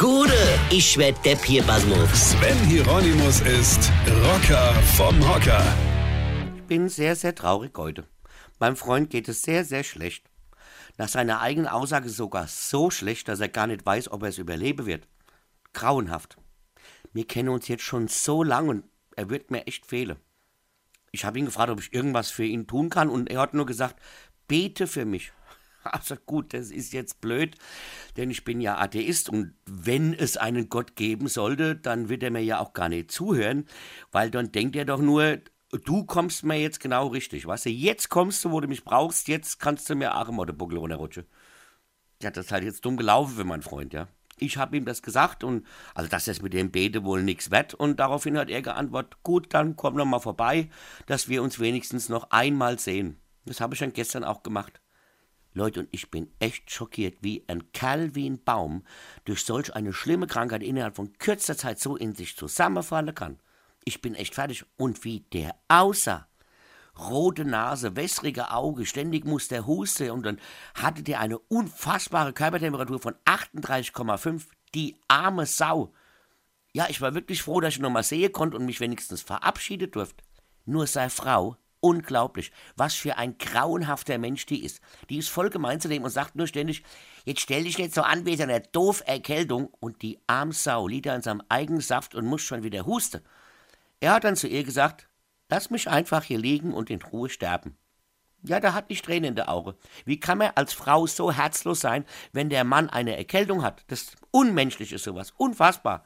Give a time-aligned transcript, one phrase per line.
[0.00, 0.32] Gude,
[0.70, 2.30] ich werd Depp hier, Basmus.
[2.30, 3.92] Sven Hieronymus ist
[4.24, 5.62] Rocker vom Hocker.
[6.56, 8.06] Ich bin sehr, sehr traurig heute.
[8.58, 10.30] Meinem Freund geht es sehr, sehr schlecht.
[10.96, 14.38] Nach seiner eigenen Aussage sogar so schlecht, dass er gar nicht weiß, ob er es
[14.38, 15.06] überleben wird.
[15.74, 16.38] Grauenhaft.
[17.12, 18.84] Wir kennen uns jetzt schon so lang und
[19.16, 20.16] er wird mir echt fehlen.
[21.12, 23.66] Ich habe ihn gefragt, ob ich irgendwas für ihn tun kann und er hat nur
[23.66, 23.96] gesagt,
[24.48, 25.30] bete für mich.
[25.92, 27.56] Also gut, das ist jetzt blöd,
[28.16, 32.30] denn ich bin ja Atheist und wenn es einen Gott geben sollte, dann wird er
[32.30, 33.66] mir ja auch gar nicht zuhören,
[34.12, 35.38] weil dann denkt er doch nur,
[35.70, 39.28] du kommst mir jetzt genau richtig, weißt du, jetzt kommst du, wo du mich brauchst,
[39.28, 41.26] jetzt kannst du mir immer den Buckel runterrutschen.
[42.22, 44.08] Ja, das ist halt jetzt dumm gelaufen für meinen Freund, ja.
[44.42, 47.74] Ich habe ihm das gesagt und also dass es mit dem Bete wohl nichts wird
[47.74, 50.70] und daraufhin hat er geantwortet, gut, dann komm noch mal vorbei,
[51.06, 53.20] dass wir uns wenigstens noch einmal sehen.
[53.44, 54.80] Das habe ich dann gestern auch gemacht.
[55.52, 58.84] Leute, und ich bin echt schockiert, wie ein ein Baum
[59.24, 63.40] durch solch eine schlimme Krankheit innerhalb von kürzester Zeit so in sich zusammenfallen kann.
[63.84, 64.64] Ich bin echt fertig.
[64.76, 66.28] Und wie der aussah.
[66.98, 70.38] Rote Nase, wässrige Auge, ständig muss der huste und dann
[70.74, 74.42] hatte der eine unfassbare Körpertemperatur von 38,5.
[74.74, 75.92] Die arme Sau.
[76.72, 79.90] Ja, ich war wirklich froh, dass ich noch mal sehen konnte und mich wenigstens verabschieden
[79.90, 80.22] durfte.
[80.66, 84.80] Nur seine Frau Unglaublich, was für ein grauenhafter Mensch die ist.
[85.08, 86.82] Die ist voll gemein zu dem und sagt nur ständig,
[87.24, 91.16] jetzt stell dich nicht so an wie einer doof Erkältung und die Armsau liegt da
[91.16, 93.22] in seinem eigenen Saft und muss schon wieder husten.
[94.00, 95.08] Er hat dann zu ihr gesagt,
[95.48, 97.76] lass mich einfach hier liegen und in Ruhe sterben.
[98.42, 99.76] Ja, da hat ich Tränen in der Auge.
[100.06, 103.84] Wie kann man als Frau so herzlos sein, wenn der Mann eine Erkältung hat?
[103.88, 106.04] Das unmenschlich ist sowas, unfassbar.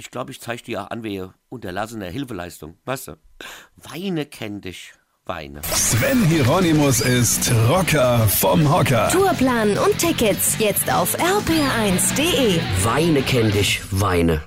[0.00, 2.78] Ich glaube, ich zeige dir auch an, wie unterlassene Hilfeleistung.
[2.84, 3.16] Weißt du?
[3.76, 4.92] Weine kenn dich.
[5.26, 5.60] Weine.
[5.64, 9.10] Sven Hieronymus ist Rocker vom Hocker.
[9.10, 12.60] Tourplan und Tickets jetzt auf rpr1.de.
[12.82, 14.40] Weine kenn dich, Weine.